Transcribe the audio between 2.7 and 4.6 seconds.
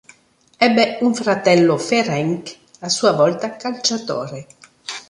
a sua volta calciatore.